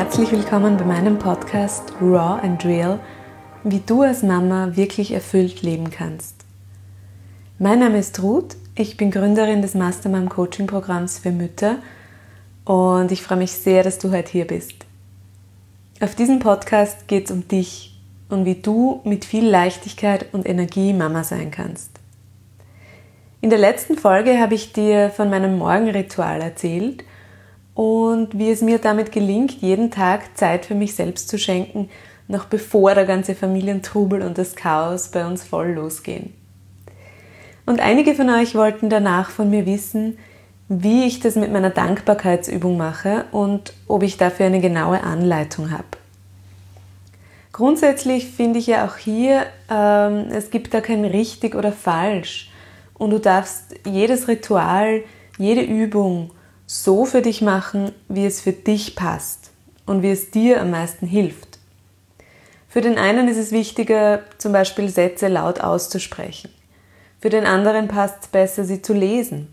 [0.00, 2.98] herzlich willkommen bei meinem Podcast Raw and Real,
[3.64, 6.36] wie du als Mama wirklich erfüllt leben kannst.
[7.58, 11.76] Mein Name ist Ruth, ich bin Gründerin des Mastermom Coaching Programms für Mütter
[12.64, 14.86] und ich freue mich sehr, dass du heute hier bist.
[16.00, 20.94] Auf diesem Podcast geht es um dich und wie du mit viel Leichtigkeit und Energie
[20.94, 21.90] Mama sein kannst.
[23.42, 27.04] In der letzten Folge habe ich dir von meinem Morgenritual erzählt
[27.80, 31.88] und wie es mir damit gelingt, jeden Tag Zeit für mich selbst zu schenken,
[32.28, 36.34] noch bevor der ganze Familientrubel und das Chaos bei uns voll losgehen.
[37.64, 40.18] Und einige von euch wollten danach von mir wissen,
[40.68, 45.84] wie ich das mit meiner Dankbarkeitsübung mache und ob ich dafür eine genaue Anleitung habe.
[47.50, 52.50] Grundsätzlich finde ich ja auch hier, ähm, es gibt da kein richtig oder falsch.
[52.92, 55.02] Und du darfst jedes Ritual,
[55.38, 56.32] jede Übung,
[56.72, 59.50] so für dich machen, wie es für dich passt
[59.86, 61.58] und wie es dir am meisten hilft.
[62.68, 66.48] Für den einen ist es wichtiger, zum Beispiel Sätze laut auszusprechen.
[67.20, 69.52] Für den anderen passt es besser, sie zu lesen.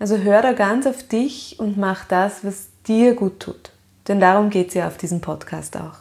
[0.00, 3.70] Also hör da ganz auf dich und mach das, was dir gut tut.
[4.08, 5.98] Denn darum geht es ja auf diesem Podcast auch.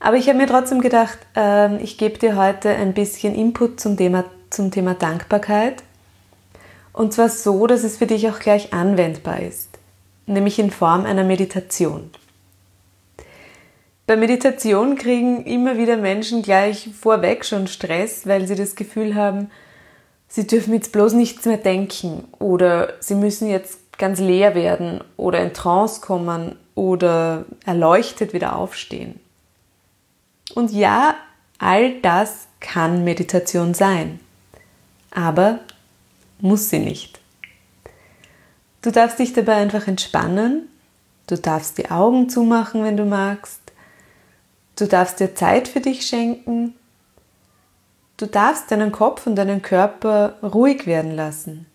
[0.00, 3.96] Aber ich habe mir trotzdem gedacht, äh, ich gebe dir heute ein bisschen Input zum
[3.96, 5.82] Thema, zum Thema Dankbarkeit
[6.92, 9.68] und zwar so, dass es für dich auch gleich anwendbar ist,
[10.26, 12.10] nämlich in Form einer Meditation.
[14.06, 19.50] Bei Meditation kriegen immer wieder Menschen gleich vorweg schon Stress, weil sie das Gefühl haben,
[20.28, 25.40] sie dürfen jetzt bloß nichts mehr denken oder sie müssen jetzt ganz leer werden oder
[25.40, 29.20] in Trance kommen oder erleuchtet wieder aufstehen.
[30.54, 31.14] Und ja,
[31.58, 34.20] all das kann Meditation sein.
[35.14, 35.60] Aber
[36.42, 37.20] muss sie nicht.
[38.82, 40.68] Du darfst dich dabei einfach entspannen.
[41.28, 43.60] Du darfst die Augen zumachen, wenn du magst.
[44.76, 46.74] Du darfst dir Zeit für dich schenken.
[48.16, 51.66] Du darfst deinen Kopf und deinen Körper ruhig werden lassen.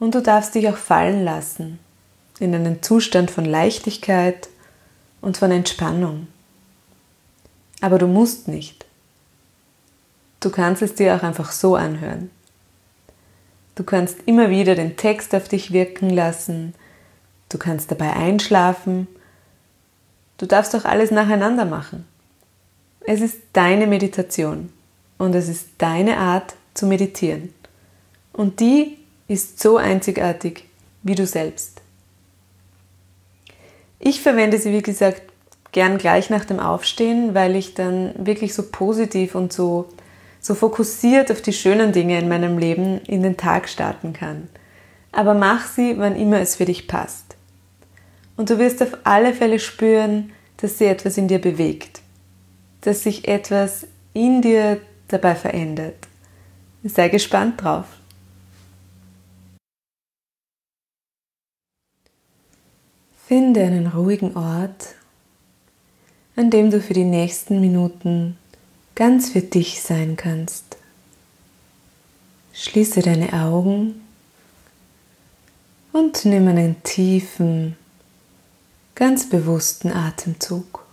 [0.00, 1.78] Und du darfst dich auch fallen lassen
[2.40, 4.48] in einen Zustand von Leichtigkeit
[5.20, 6.26] und von Entspannung.
[7.80, 8.84] Aber du musst nicht.
[10.40, 12.30] Du kannst es dir auch einfach so anhören.
[13.78, 16.74] Du kannst immer wieder den Text auf dich wirken lassen.
[17.48, 19.06] Du kannst dabei einschlafen.
[20.36, 22.04] Du darfst auch alles nacheinander machen.
[23.06, 24.72] Es ist deine Meditation
[25.16, 27.54] und es ist deine Art zu meditieren.
[28.32, 30.64] Und die ist so einzigartig
[31.04, 31.80] wie du selbst.
[34.00, 35.22] Ich verwende sie, wie gesagt,
[35.70, 39.88] gern gleich nach dem Aufstehen, weil ich dann wirklich so positiv und so
[40.40, 44.48] so fokussiert auf die schönen Dinge in meinem Leben in den Tag starten kann.
[45.12, 47.36] Aber mach sie, wann immer es für dich passt.
[48.36, 52.00] Und du wirst auf alle Fälle spüren, dass sie etwas in dir bewegt,
[52.82, 55.96] dass sich etwas in dir dabei verändert.
[56.84, 57.86] Sei gespannt drauf.
[63.26, 64.94] Finde einen ruhigen Ort,
[66.36, 68.38] an dem du für die nächsten Minuten
[68.98, 70.76] ganz für dich sein kannst.
[72.52, 74.00] Schließe deine Augen
[75.92, 77.76] und nimm einen tiefen,
[78.96, 80.84] ganz bewussten Atemzug.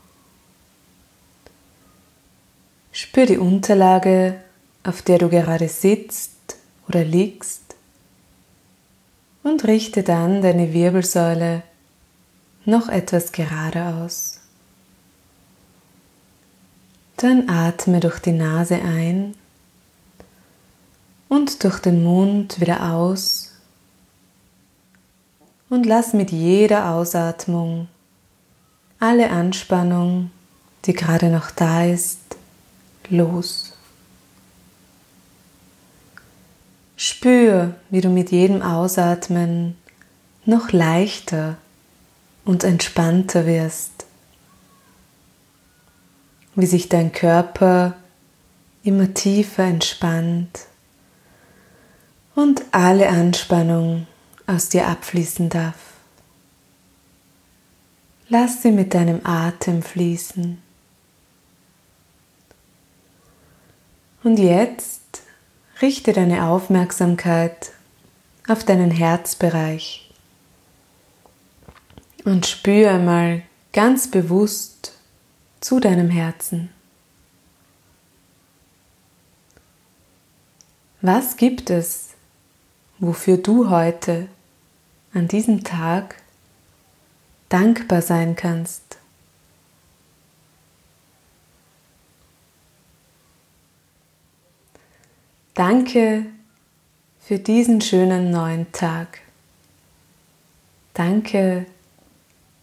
[2.91, 4.39] Spür die Unterlage,
[4.83, 7.75] auf der du gerade sitzt oder liegst
[9.41, 11.63] und richte dann deine Wirbelsäule
[12.66, 14.34] noch etwas gerade aus.
[17.18, 19.36] Dann atme durch die Nase ein
[21.30, 23.53] und durch den Mund wieder aus
[25.70, 27.88] und lass mit jeder Ausatmung
[29.00, 30.31] alle Anspannung,
[30.86, 32.20] die gerade noch da ist,
[33.09, 33.72] los.
[36.97, 39.78] Spür, wie du mit jedem Ausatmen
[40.46, 41.58] noch leichter
[42.44, 43.95] und entspannter wirst
[46.55, 47.96] wie sich dein Körper
[48.84, 50.67] immer tiefer entspannt
[52.35, 54.07] und alle Anspannung
[54.47, 55.75] aus dir abfließen darf.
[58.28, 60.61] Lass sie mit deinem Atem fließen.
[64.23, 65.22] Und jetzt
[65.81, 67.72] richte deine Aufmerksamkeit
[68.47, 70.09] auf deinen Herzbereich
[72.23, 74.95] und spüre einmal ganz bewusst,
[75.66, 76.70] zu deinem Herzen.
[81.02, 82.09] Was gibt es,
[83.00, 84.28] wofür du heute
[85.16, 86.16] an diesem Tag
[87.50, 88.97] dankbar sein kannst.
[95.53, 96.26] Danke
[97.22, 99.22] für diesen schönen neuen Tag.
[100.94, 101.66] Danke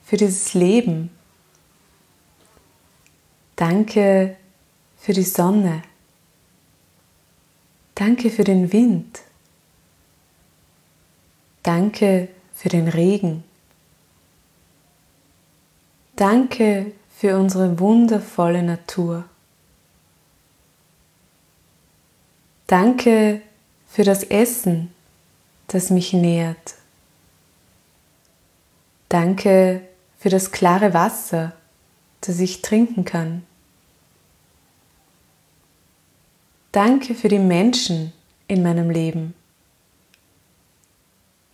[0.05, 1.11] für dieses Leben.
[3.63, 4.37] Danke
[4.97, 5.83] für die Sonne.
[7.95, 9.21] Danke für den Wind.
[11.63, 13.45] Danke für den Regen.
[16.17, 19.27] Danke für unsere wundervolle Natur.
[22.67, 23.43] Danke
[23.87, 24.93] für das Essen,
[25.69, 26.75] das mich nährt.
[29.09, 29.83] Danke
[30.19, 31.53] für das klare Wasser,
[32.23, 33.47] das ich trinken kann.
[36.73, 38.13] Danke für die Menschen
[38.49, 39.35] in meinem Leben.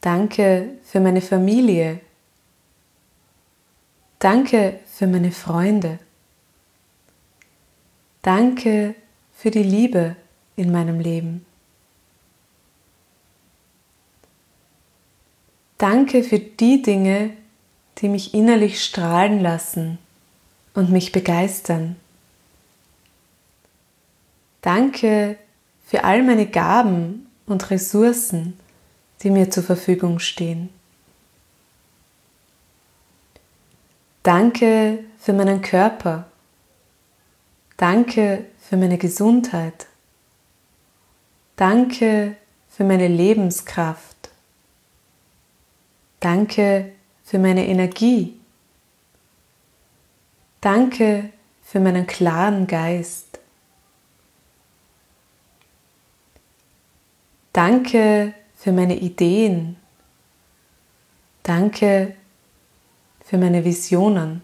[0.00, 2.00] Danke für meine Familie.
[4.20, 5.99] Danke für meine Freunde.
[8.23, 8.94] Danke
[9.35, 10.15] für die Liebe
[10.55, 11.44] in meinem Leben.
[15.79, 17.31] Danke für die Dinge,
[17.99, 19.99] die mich innerlich strahlen lassen
[20.75, 21.97] und mich begeistern.
[24.60, 25.38] Danke
[25.87, 28.58] für all meine Gaben und Ressourcen,
[29.22, 30.70] die mir zur Verfügung stehen.
[34.22, 36.26] Danke für meinen Körper.
[37.76, 39.87] Danke für meine Gesundheit.
[41.56, 42.37] Danke
[42.69, 44.31] für meine Lebenskraft.
[46.20, 46.93] Danke
[47.25, 48.38] für meine Energie.
[50.60, 51.31] Danke
[51.62, 53.38] für meinen klaren Geist.
[57.58, 59.78] Danke für meine Ideen.
[61.43, 62.14] Danke
[63.25, 64.43] für meine Visionen.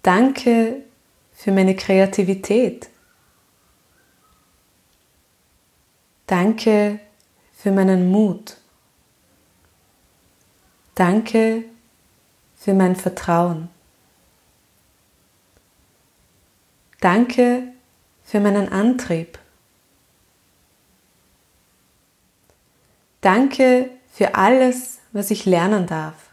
[0.00, 0.84] Danke
[1.32, 2.88] für meine Kreativität.
[6.28, 7.00] Danke
[7.52, 8.56] für meinen Mut.
[10.94, 11.64] Danke
[12.54, 13.70] für mein Vertrauen.
[17.00, 17.72] Danke
[18.22, 19.39] für meinen Antrieb.
[23.20, 26.30] Danke für alles, was ich lernen darf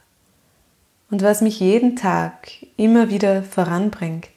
[1.09, 4.29] und was mich jeden Tag immer wieder voranbringt.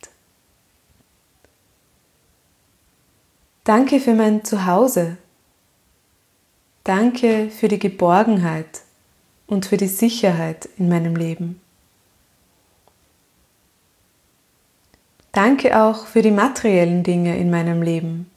[3.64, 5.17] Danke für mein Zuhause.
[6.82, 8.81] Danke für die Geborgenheit
[9.47, 11.61] und für die Sicherheit in meinem Leben.
[15.32, 18.29] Danke auch für die materiellen Dinge in meinem Leben,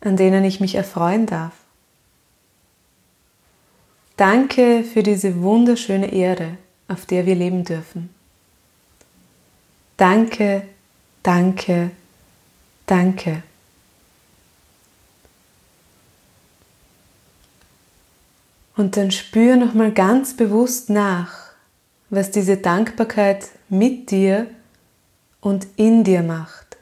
[0.00, 1.59] an denen ich mich erfreuen darf.
[4.20, 6.58] Danke für diese wunderschöne Erde,
[6.88, 8.10] auf der wir leben dürfen.
[9.96, 10.60] Danke,
[11.22, 11.90] danke,
[12.84, 13.42] danke.
[18.76, 21.54] Und dann spür nochmal ganz bewusst nach,
[22.10, 24.48] was diese Dankbarkeit mit dir
[25.40, 26.76] und in dir macht.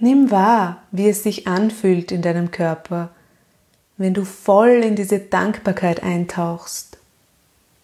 [0.00, 3.10] Nimm wahr, wie es sich anfühlt in deinem Körper,
[3.96, 6.98] wenn du voll in diese Dankbarkeit eintauchst,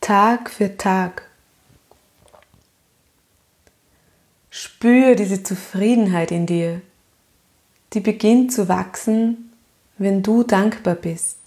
[0.00, 1.28] Tag für Tag.
[4.50, 6.82] Spür diese Zufriedenheit in dir,
[7.92, 9.52] die beginnt zu wachsen,
[9.98, 11.38] wenn du dankbar bist.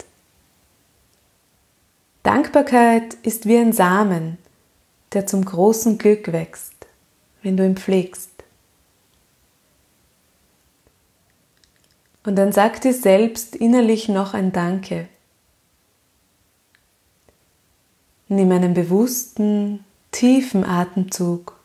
[2.22, 4.38] Dankbarkeit ist wie ein Samen,
[5.12, 6.74] der zum großen Glück wächst,
[7.42, 8.35] wenn du ihn pflegst.
[12.26, 15.06] Und dann sag dir selbst innerlich noch ein Danke.
[18.28, 21.56] Nimm einen bewussten, tiefen Atemzug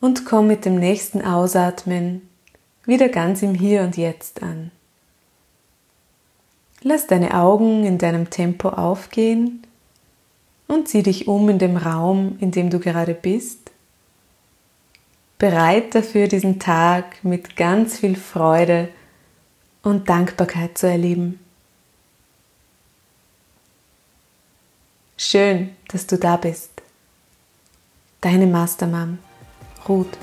[0.00, 2.28] und komm mit dem nächsten Ausatmen
[2.84, 4.70] wieder ganz im Hier und Jetzt an.
[6.82, 9.66] Lass deine Augen in deinem Tempo aufgehen
[10.68, 13.72] und sieh dich um in dem Raum, in dem du gerade bist
[15.38, 18.88] bereit dafür, diesen Tag mit ganz viel Freude
[19.82, 21.38] und Dankbarkeit zu erleben.
[25.16, 26.70] Schön, dass du da bist.
[28.20, 29.18] Deine Mastermam,
[29.88, 30.18] Ruth.